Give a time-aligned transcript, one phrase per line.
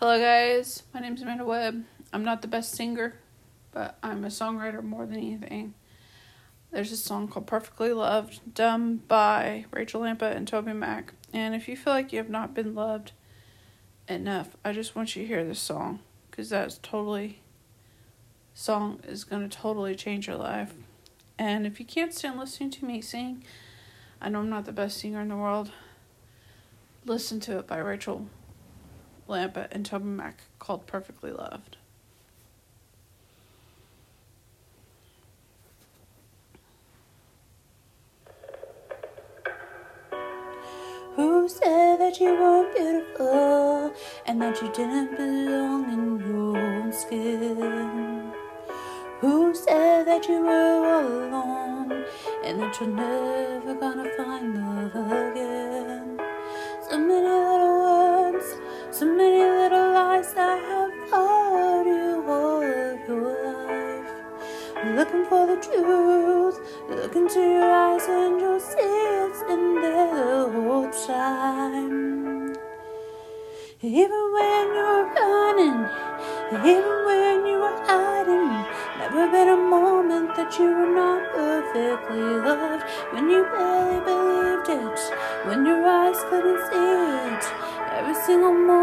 [0.00, 0.84] Hello, guys.
[0.94, 1.84] My name is Amanda Webb.
[2.10, 3.16] I'm not the best singer,
[3.70, 5.74] but I'm a songwriter more than anything.
[6.70, 11.10] There's a song called Perfectly Loved, done by Rachael Lampa and TobyMac.
[11.34, 13.12] And if you feel like you have not been loved
[14.08, 17.42] enough, I just want you to hear this song because that's totally,
[18.54, 20.72] song is going to totally change your life.
[21.38, 23.44] And if you can't stand listening to me sing,
[24.18, 25.72] I know I'm not the best singer in the world.
[27.04, 28.30] Listen to it by Rachael
[29.30, 31.76] Lampa and Mac called Perfectly Loved.
[41.14, 43.94] Who said that you weren't beautiful
[44.26, 48.32] and that you didn't belong in your own skin?
[49.20, 52.04] Who said that you were all alone
[52.44, 56.18] and that you're never gonna find love again?
[56.88, 57.49] So many little words,
[59.00, 64.10] so many little lies I have followed you all of your life.
[64.94, 68.92] Looking for the truth, look into your eyes and you'll see
[69.24, 72.54] it's in there the whole time.
[73.80, 75.80] Even when you're running,
[76.68, 78.52] even when you were hiding,
[78.98, 82.84] never been a moment that you were not perfectly loved.
[83.14, 85.00] When you barely believed it,
[85.46, 86.90] when your eyes couldn't see
[87.32, 87.44] it,
[87.96, 88.79] every single moment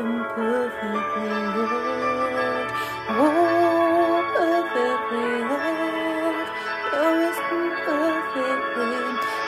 [0.00, 2.72] always perfectly loved.
[3.10, 6.50] Oh, perfectly loved,
[7.50, 8.94] been perfectly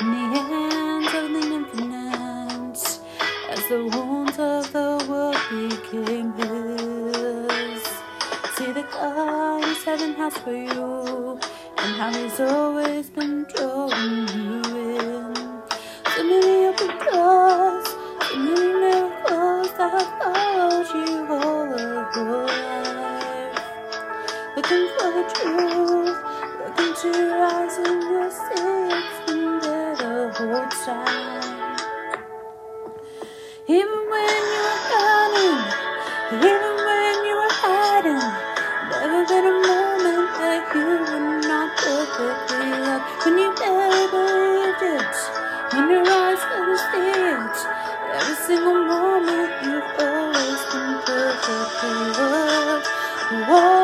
[0.00, 2.80] in the hands of the infinite,
[3.50, 7.82] as the wounds of the world became his.
[8.56, 11.38] See the kindness heaven has for you,
[11.76, 13.57] and how he's always been drawing
[25.34, 26.18] truth,
[26.58, 31.78] look into your eyes and you'll see it's been there the whole time.
[33.68, 35.60] Even when you were running,
[36.40, 38.24] even when you were hiding,
[39.00, 43.04] never been a moment that you were not perfectly loved.
[43.24, 45.16] When you barely believed it,
[45.72, 47.56] when your eyes couldn't see it,
[48.16, 52.86] every single moment you've always been perfectly loved.
[53.30, 53.77] Oh,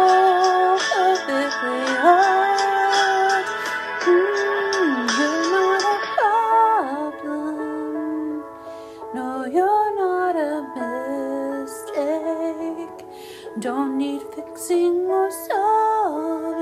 [13.61, 16.59] Don't need fixing or solving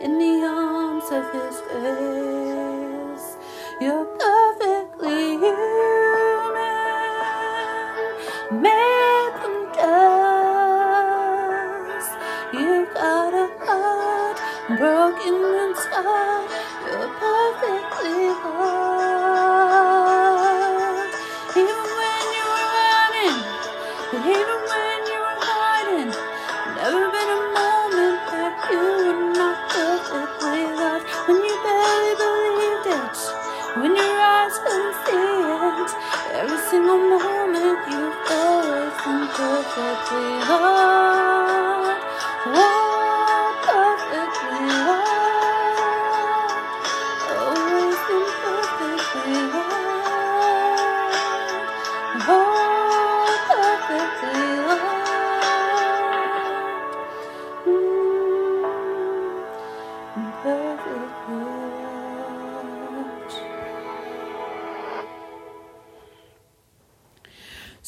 [0.00, 3.36] in the arms of His grace.
[3.80, 5.52] You're perfectly human,
[8.60, 10.10] made from dust.
[12.52, 14.38] You've got a heart
[14.76, 16.48] broken inside.
[16.90, 18.79] You're perfectly loved.
[39.40, 41.96] Perfectly loved.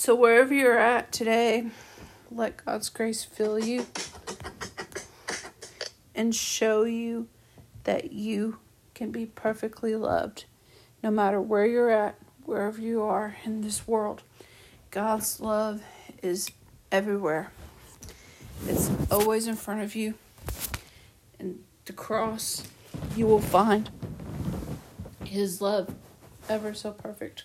[0.04, 1.68] So, wherever you're at today,
[2.28, 3.86] let God's grace fill you
[6.12, 7.28] and show you
[7.84, 8.58] that you
[8.96, 10.46] can be perfectly loved
[11.04, 14.24] no matter where you're at, wherever you are in this world.
[14.90, 15.84] God's love
[16.20, 16.50] is
[16.90, 17.52] everywhere,
[18.66, 20.14] it's always in front of you.
[21.38, 22.64] And the cross,
[23.14, 23.88] you will find
[25.22, 25.94] His love
[26.48, 27.44] ever so perfect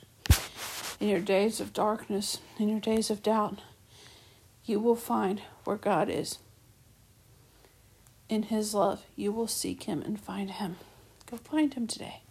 [0.99, 3.59] in your days of darkness, in your days of doubt,
[4.65, 6.39] you will find where God is.
[8.29, 10.77] In His love, you will seek Him and find Him.
[11.29, 12.21] Go find Him today.